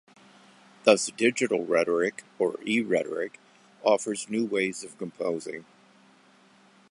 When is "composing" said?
4.97-5.63